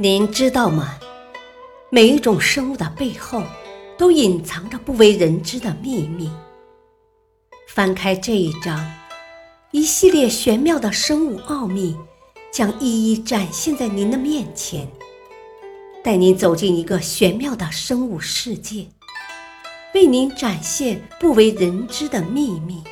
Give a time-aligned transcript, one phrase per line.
[0.00, 0.96] 您知道吗？
[1.90, 3.42] 每一种生物的背后，
[3.96, 6.30] 都隐藏着不为人知的秘密。
[7.66, 8.78] 翻开这一章，
[9.72, 11.96] 一系列玄妙的生物奥秘
[12.52, 14.88] 将一一展现在您的面前，
[16.04, 18.86] 带您走进一个玄妙的生物世界，
[19.94, 22.82] 为您展现不为人知的秘密。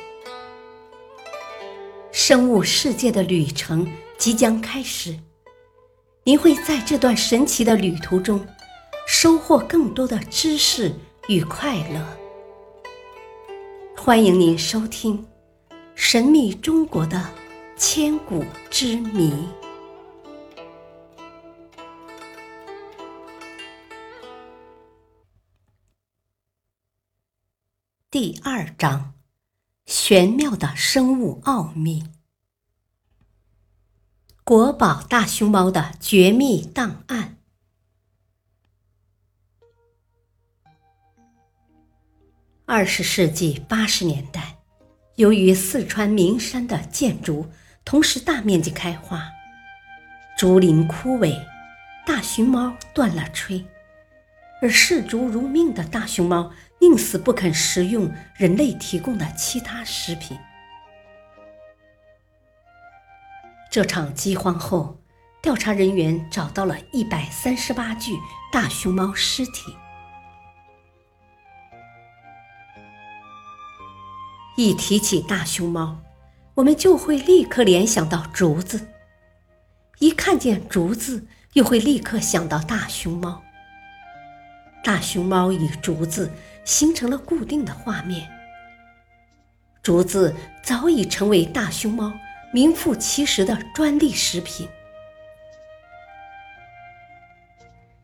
[2.11, 3.87] 生物世界的旅程
[4.17, 5.15] 即将开始，
[6.23, 8.43] 您会在这段神奇的旅途中
[9.07, 10.91] 收获更多的知识
[11.27, 12.03] 与快乐。
[13.95, 15.17] 欢迎您收听
[15.93, 17.23] 《神秘中国的
[17.77, 19.31] 千古之谜》
[28.09, 29.15] 第二章：
[29.85, 32.05] 玄妙的生物奥秘——
[34.45, 37.35] 国宝大熊猫的绝密档案。
[42.65, 44.59] 二十世纪八十年代，
[45.17, 47.49] 由于四川名山的建筑
[47.83, 49.29] 同时大面积开花，
[50.37, 51.37] 竹林枯萎，
[52.05, 53.65] 大熊猫断了炊，
[54.61, 56.53] 而视竹如命的大熊猫
[56.87, 60.37] 宁死不肯食用人类提供的其他食品。
[63.69, 64.97] 这场饥荒后，
[65.41, 68.13] 调查人员找到了一百三十八具
[68.53, 69.75] 大熊猫尸体。
[74.55, 75.99] 一提起大熊猫，
[76.53, 78.79] 我们就会立刻联想到竹子；
[79.99, 83.43] 一看见竹子，又会立刻想到大熊猫。
[84.83, 86.31] 大熊猫与竹子
[86.67, 88.29] 形成了固定的画面，
[89.81, 92.11] 竹子早已成为大熊猫
[92.53, 94.67] 名副其实的专利食品。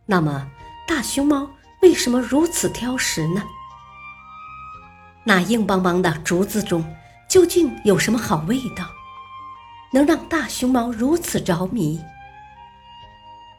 [0.05, 0.49] 那么，
[0.87, 1.51] 大熊猫
[1.81, 3.43] 为什么如此挑食呢？
[5.25, 6.85] 那硬邦邦的竹子中
[7.27, 8.89] 究竟有什么好味道，
[9.91, 12.01] 能让大熊猫如此着迷？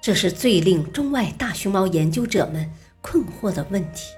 [0.01, 4.09] 这是最令中外大熊猫研究者们困惑的问题。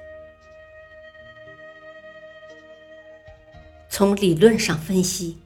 [3.97, 5.39] 从理论上分析，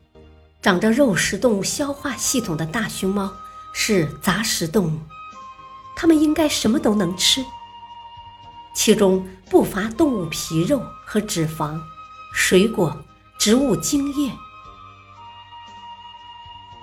[0.60, 3.32] 长着肉食动物消化系统的大熊猫
[3.72, 4.98] 是杂食动物，
[5.94, 7.44] 它们应该什么都能吃。
[8.74, 11.80] 其中不乏动物皮肉和脂肪、
[12.34, 13.00] 水果、
[13.38, 14.32] 植物精液。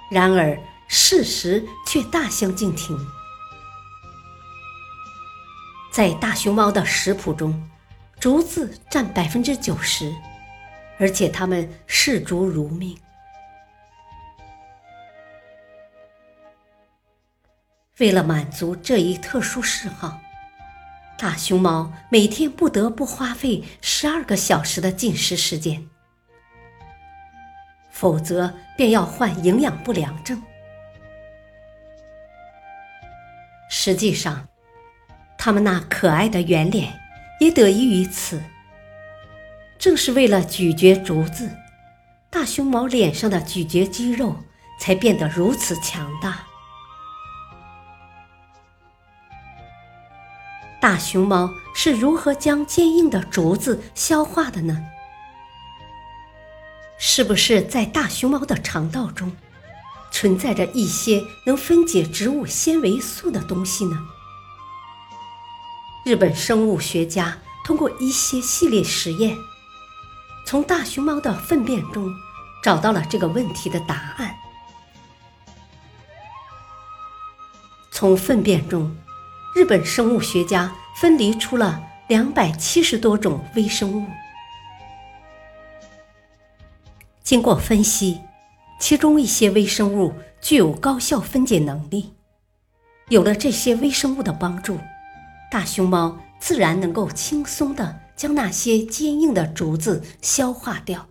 [0.09, 0.57] 然而，
[0.87, 2.97] 事实却大相径庭。
[5.91, 7.61] 在大熊猫的食谱中，
[8.21, 10.15] 竹子占百分之九十，
[10.99, 12.97] 而且它们视竹如命。
[17.99, 20.19] 为了满足这一特殊嗜好。
[21.19, 25.89] 大熊猫每天不得不花费十二个小时的进食时间，
[27.89, 30.39] 否则便要患营养不良症。
[33.67, 34.47] 实际上，
[35.39, 36.93] 它们那可爱的圆脸
[37.39, 38.39] 也得益于此。
[39.79, 41.49] 正是为了咀嚼竹子，
[42.29, 44.35] 大熊猫脸上的咀嚼肌肉
[44.79, 46.39] 才变得如此强大。
[50.79, 54.85] 大熊猫是如何将坚硬的竹子消化的呢？
[56.97, 59.35] 是不是在大熊猫的肠道中
[60.09, 63.97] 存在着一些能分解植物纤维素的东西呢？
[66.05, 69.35] 日本生物学家通过一些系列实验，
[70.47, 72.09] 从大熊猫的粪便中
[72.63, 74.33] 找到了这个问题的答案。
[77.91, 78.95] 从粪便中。
[79.55, 84.05] 日本生物学家分离出了两百七十多种微生物。
[87.23, 88.21] 经过分析，
[88.79, 92.13] 其中一些微生物具有高效分解能力。
[93.09, 94.77] 有了这些微生物的帮助，
[95.49, 101.07] 大熊猫自然能够轻松地将那些坚硬的竹子消化掉。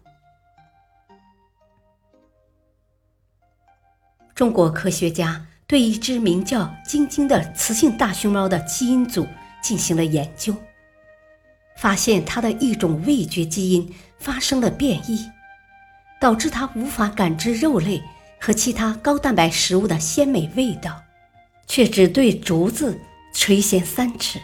[4.35, 5.47] 中国科学家。
[5.69, 9.27] 对一只名叫“晶晶”的雌性大熊猫的基因组
[9.61, 10.55] 进行了研究，
[11.77, 15.29] 发现它的一种味觉基因发生了变异，
[16.21, 18.01] 导致它无法感知肉类
[18.41, 21.03] 和其他高蛋白食物的鲜美味道，
[21.67, 22.97] 却只对竹子
[23.35, 24.41] 垂涎三尺。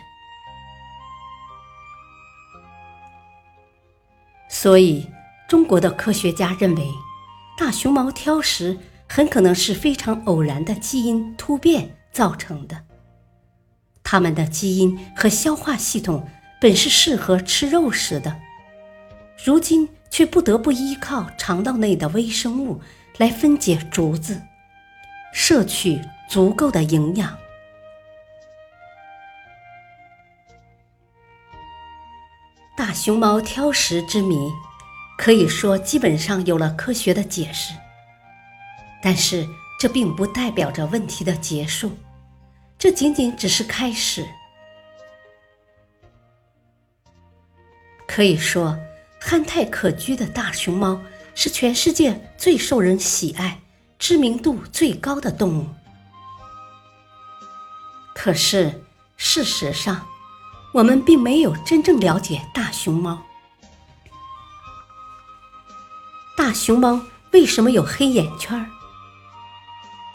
[4.54, 5.08] 所以，
[5.48, 6.86] 中国的科学家认为，
[7.56, 8.78] 大熊猫挑食
[9.08, 12.84] 很可能是非常偶然的基因突变造成的。
[14.04, 16.28] 它们的基因和消化系统
[16.60, 18.36] 本是适合吃肉食的，
[19.42, 22.78] 如今却不得不依靠肠道内的微生物
[23.16, 24.38] 来分解竹子，
[25.32, 25.98] 摄取
[26.28, 27.36] 足够的营养。
[32.74, 34.50] 大熊猫挑食之谜，
[35.18, 37.74] 可以说基本上有了科学的解释，
[39.02, 39.46] 但是
[39.78, 41.92] 这并不代表着问题的结束，
[42.78, 44.26] 这仅仅只是开始。
[48.06, 48.78] 可以说，
[49.20, 51.00] 憨态可掬的大熊猫
[51.34, 53.60] 是全世界最受人喜爱、
[53.98, 55.66] 知名度最高的动物。
[58.14, 58.82] 可是，
[59.16, 60.06] 事实上，
[60.72, 63.22] 我们并没有真正了解大熊猫。
[66.34, 66.98] 大熊猫
[67.32, 68.66] 为什么有黑眼圈？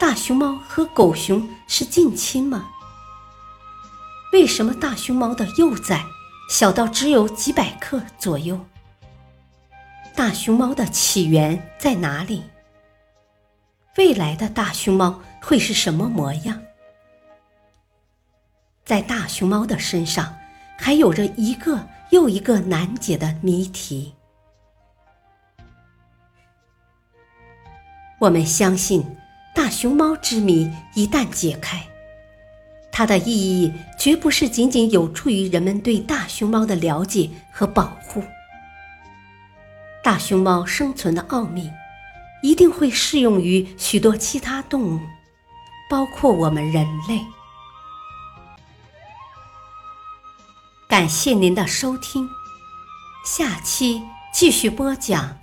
[0.00, 2.68] 大熊猫和狗熊是近亲吗？
[4.32, 6.04] 为什么大熊猫的幼崽
[6.50, 8.58] 小到只有几百克左右？
[10.16, 12.42] 大熊猫的起源在哪里？
[13.96, 16.60] 未来的大熊猫会是什么模样？
[18.84, 20.34] 在大熊猫的身上。
[20.78, 24.14] 还有着一个又一个难解的谜题。
[28.20, 29.04] 我们相信，
[29.54, 31.84] 大熊猫之谜一旦解开，
[32.90, 38.22] 它的意义绝不是仅仅有助于人们对大熊猫的了解和保护。
[40.02, 41.70] 大熊猫生存的奥秘，
[42.42, 45.00] 一定会适用于许多其他动物，
[45.90, 47.20] 包括我们人类。
[50.88, 52.26] 感谢您的收听，
[53.22, 54.02] 下期
[54.32, 55.38] 继续播讲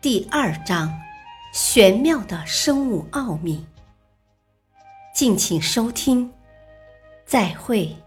[0.00, 0.88] 第二章
[1.52, 3.66] 玄妙的生物奥秘。
[5.12, 6.32] 敬请收听，
[7.26, 8.03] 再会。